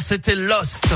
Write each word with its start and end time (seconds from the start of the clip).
c'était 0.00 0.36
Lost. 0.36 0.86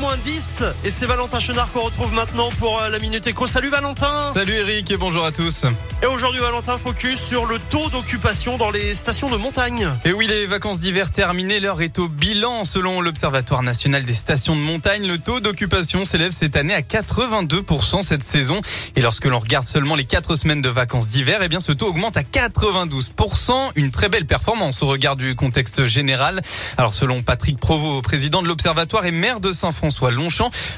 Moins 0.00 0.16
10 0.16 0.64
et 0.84 0.90
c'est 0.90 1.04
Valentin 1.04 1.38
Chenard 1.40 1.70
qu'on 1.72 1.80
retrouve 1.80 2.12
maintenant 2.14 2.48
pour 2.58 2.80
euh, 2.80 2.88
la 2.88 2.98
Minute 2.98 3.26
Éco. 3.26 3.46
Salut 3.46 3.68
Valentin 3.68 4.26
Salut 4.32 4.54
Eric 4.54 4.90
et 4.90 4.96
bonjour 4.96 5.24
à 5.24 5.30
tous. 5.30 5.66
Et 6.02 6.06
aujourd'hui 6.06 6.40
Valentin, 6.40 6.78
focus 6.78 7.20
sur 7.20 7.44
le 7.44 7.58
taux 7.58 7.90
d'occupation 7.90 8.56
dans 8.56 8.70
les 8.70 8.94
stations 8.94 9.28
de 9.28 9.36
montagne. 9.36 9.86
Et 10.06 10.12
oui, 10.12 10.26
les 10.26 10.46
vacances 10.46 10.80
d'hiver 10.80 11.10
terminées, 11.10 11.60
l'heure 11.60 11.82
est 11.82 11.98
au 11.98 12.08
bilan. 12.08 12.64
Selon 12.64 13.02
l'Observatoire 13.02 13.62
national 13.62 14.04
des 14.04 14.14
stations 14.14 14.56
de 14.56 14.60
montagne, 14.60 15.06
le 15.06 15.18
taux 15.18 15.40
d'occupation 15.40 16.06
s'élève 16.06 16.32
cette 16.32 16.56
année 16.56 16.72
à 16.72 16.80
82% 16.80 18.02
cette 18.02 18.24
saison. 18.24 18.62
Et 18.96 19.02
lorsque 19.02 19.26
l'on 19.26 19.38
regarde 19.38 19.66
seulement 19.66 19.94
les 19.94 20.04
4 20.04 20.36
semaines 20.36 20.62
de 20.62 20.70
vacances 20.70 21.06
d'hiver, 21.06 21.40
eh 21.42 21.48
bien 21.48 21.60
ce 21.60 21.72
taux 21.72 21.88
augmente 21.88 22.16
à 22.16 22.22
92%. 22.22 23.52
Une 23.74 23.90
très 23.90 24.08
belle 24.08 24.26
performance 24.26 24.82
au 24.82 24.86
regard 24.86 25.16
du 25.16 25.34
contexte 25.34 25.84
général. 25.84 26.40
Alors 26.78 26.94
selon 26.94 27.22
Patrick 27.22 27.58
Provost, 27.58 28.02
président 28.02 28.40
de 28.40 28.48
l'Observatoire 28.48 29.04
et 29.04 29.10
maire 29.10 29.40
de 29.40 29.52
Saint-François-Longchamp, 29.52 29.89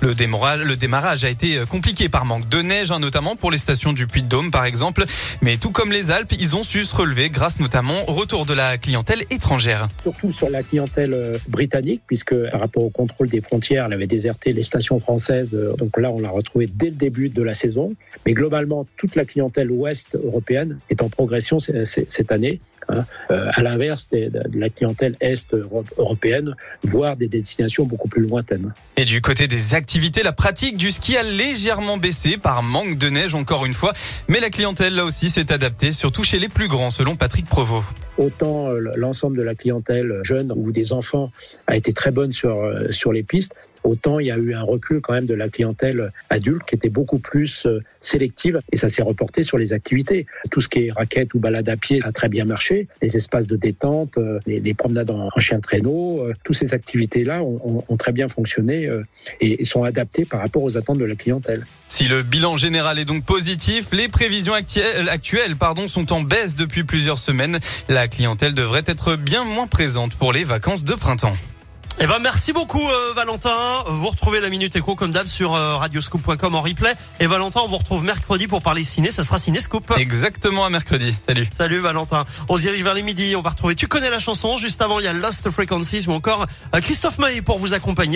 le 0.00 0.14
démarrage, 0.14 0.60
le 0.60 0.76
démarrage 0.76 1.24
a 1.24 1.30
été 1.30 1.60
compliqué 1.68 2.08
par 2.08 2.24
manque 2.24 2.48
de 2.48 2.62
neige, 2.62 2.90
hein, 2.90 2.98
notamment 2.98 3.36
pour 3.36 3.50
les 3.50 3.58
stations 3.58 3.92
du 3.92 4.06
Puy-de-Dôme 4.06 4.50
par 4.50 4.64
exemple. 4.64 5.04
Mais 5.42 5.56
tout 5.56 5.70
comme 5.70 5.92
les 5.92 6.10
Alpes, 6.10 6.32
ils 6.38 6.56
ont 6.56 6.62
su 6.62 6.84
se 6.84 6.94
relever 6.94 7.30
grâce 7.30 7.60
notamment 7.60 8.08
au 8.08 8.12
retour 8.12 8.46
de 8.46 8.54
la 8.54 8.78
clientèle 8.78 9.20
étrangère. 9.30 9.88
Surtout 10.02 10.32
sur 10.32 10.50
la 10.50 10.62
clientèle 10.62 11.14
euh, 11.14 11.38
britannique, 11.48 12.02
puisque 12.06 12.34
par 12.50 12.60
rapport 12.60 12.84
au 12.84 12.90
contrôle 12.90 13.28
des 13.28 13.40
frontières, 13.40 13.86
elle 13.86 13.92
avait 13.92 14.06
déserté 14.06 14.52
les 14.52 14.64
stations 14.64 15.00
françaises. 15.00 15.54
Euh, 15.54 15.74
donc 15.76 15.96
là, 15.98 16.10
on 16.10 16.20
l'a 16.20 16.30
retrouvée 16.30 16.68
dès 16.72 16.86
le 16.86 16.96
début 16.96 17.28
de 17.28 17.42
la 17.42 17.54
saison. 17.54 17.94
Mais 18.24 18.32
globalement, 18.32 18.86
toute 18.96 19.16
la 19.16 19.24
clientèle 19.24 19.70
ouest 19.70 20.16
européenne 20.16 20.78
est 20.90 21.02
en 21.02 21.08
progression 21.08 21.58
cette 21.60 22.32
année. 22.32 22.60
Hein. 22.88 23.04
Euh, 23.30 23.50
à 23.54 23.62
l'inverse 23.62 24.08
de 24.10 24.30
la 24.54 24.68
clientèle 24.68 25.14
est 25.20 25.52
européenne, 25.98 26.54
voire 26.82 27.16
des 27.16 27.28
destinations 27.28 27.84
beaucoup 27.84 28.08
plus 28.08 28.22
lointaines. 28.22 28.72
Et 28.96 29.04
du 29.04 29.20
côté 29.20 29.48
des 29.48 29.74
activités, 29.74 30.22
la 30.22 30.32
pratique 30.32 30.76
du 30.76 30.90
ski 30.90 31.16
a 31.16 31.22
légèrement 31.22 31.96
baissé 31.96 32.36
par 32.36 32.62
manque 32.62 32.98
de 32.98 33.08
neige 33.08 33.34
encore 33.34 33.66
une 33.66 33.74
fois, 33.74 33.92
mais 34.28 34.40
la 34.40 34.50
clientèle 34.50 34.94
là 34.94 35.04
aussi 35.04 35.30
s'est 35.30 35.52
adaptée, 35.52 35.92
surtout 35.92 36.24
chez 36.24 36.38
les 36.38 36.48
plus 36.48 36.68
grands, 36.68 36.90
selon 36.90 37.16
Patrick 37.16 37.46
Provost. 37.46 37.94
Autant 38.18 38.70
euh, 38.70 38.92
l'ensemble 38.96 39.36
de 39.36 39.42
la 39.42 39.54
clientèle 39.54 40.20
jeune 40.22 40.52
ou 40.54 40.72
des 40.72 40.92
enfants 40.92 41.30
a 41.66 41.76
été 41.76 41.92
très 41.92 42.10
bonne 42.10 42.32
sur, 42.32 42.62
euh, 42.62 42.90
sur 42.90 43.12
les 43.12 43.22
pistes, 43.22 43.54
Autant 43.86 44.18
il 44.18 44.26
y 44.26 44.32
a 44.32 44.36
eu 44.36 44.52
un 44.52 44.62
recul 44.62 45.00
quand 45.00 45.12
même 45.12 45.26
de 45.26 45.34
la 45.34 45.48
clientèle 45.48 46.10
adulte 46.28 46.62
qui 46.66 46.74
était 46.74 46.88
beaucoup 46.88 47.20
plus 47.20 47.66
euh, 47.66 47.80
sélective 48.00 48.60
et 48.72 48.76
ça 48.76 48.88
s'est 48.88 49.02
reporté 49.02 49.44
sur 49.44 49.58
les 49.58 49.72
activités. 49.72 50.26
Tout 50.50 50.60
ce 50.60 50.68
qui 50.68 50.86
est 50.86 50.92
raquettes 50.92 51.34
ou 51.34 51.38
balade 51.38 51.68
à 51.68 51.76
pied 51.76 52.00
a 52.02 52.10
très 52.10 52.28
bien 52.28 52.44
marché. 52.44 52.88
Les 53.00 53.16
espaces 53.16 53.46
de 53.46 53.54
détente, 53.54 54.18
euh, 54.18 54.40
les, 54.46 54.74
promenades 54.74 55.10
en, 55.10 55.30
chien 55.38 55.58
de 55.58 55.62
traîneau, 55.62 56.20
euh, 56.20 56.34
toutes 56.42 56.56
ces 56.56 56.74
activités-là 56.74 57.42
ont, 57.44 57.96
très 57.96 58.12
bien 58.12 58.28
fonctionné 58.28 58.90
et 59.40 59.64
sont 59.64 59.84
adaptées 59.84 60.24
par 60.24 60.40
rapport 60.40 60.62
aux 60.62 60.76
attentes 60.76 60.98
de 60.98 61.04
la 61.04 61.14
clientèle. 61.14 61.64
Si 61.88 62.08
le 62.08 62.22
bilan 62.22 62.56
général 62.56 62.98
est 62.98 63.04
donc 63.04 63.24
positif, 63.24 63.92
les 63.92 64.08
prévisions 64.08 64.52
actuelles, 64.52 65.08
actuelles 65.08 65.56
pardon, 65.56 65.88
sont 65.88 66.12
en 66.12 66.20
baisse 66.20 66.54
depuis 66.54 66.84
plusieurs 66.84 67.18
semaines. 67.18 67.58
La 67.88 68.08
clientèle 68.08 68.52
devrait 68.52 68.84
être 68.86 69.16
bien 69.16 69.44
moins 69.44 69.66
présente 69.66 70.14
pour 70.14 70.32
les 70.32 70.44
vacances 70.44 70.84
de 70.84 70.94
printemps. 70.94 71.36
Eh 71.98 72.06
ben 72.06 72.18
merci 72.20 72.52
beaucoup 72.52 72.86
euh, 72.86 73.14
Valentin. 73.14 73.56
Vous 73.88 74.08
retrouvez 74.08 74.40
la 74.40 74.50
minute 74.50 74.76
écho 74.76 74.94
comme 74.94 75.12
d'hab 75.12 75.26
sur 75.26 75.54
euh, 75.54 75.76
radioscoop.com 75.76 76.54
en 76.54 76.60
replay. 76.60 76.92
Et 77.20 77.26
Valentin, 77.26 77.60
on 77.64 77.68
vous 77.68 77.78
retrouve 77.78 78.04
mercredi 78.04 78.46
pour 78.46 78.60
parler 78.60 78.84
ciné. 78.84 79.10
Ça 79.10 79.24
sera 79.24 79.38
Ciné 79.38 79.60
Scoop. 79.60 79.90
Exactement 79.96 80.66
à 80.66 80.70
mercredi. 80.70 81.14
Salut. 81.26 81.48
Salut 81.50 81.78
Valentin. 81.78 82.26
On 82.50 82.56
se 82.56 82.62
dirige 82.62 82.82
vers 82.82 82.92
les 82.92 83.02
midi. 83.02 83.34
On 83.34 83.40
va 83.40 83.48
retrouver. 83.48 83.74
Tu 83.74 83.88
connais 83.88 84.10
la 84.10 84.18
chanson. 84.18 84.58
Juste 84.58 84.82
avant, 84.82 85.00
il 85.00 85.06
y 85.06 85.08
a 85.08 85.14
Lost 85.14 85.48
Frequencies 85.48 86.04
ou 86.06 86.12
encore 86.12 86.44
euh, 86.74 86.80
Christophe 86.80 87.16
Maé 87.16 87.40
pour 87.40 87.58
vous 87.58 87.72
accompagner. 87.72 88.14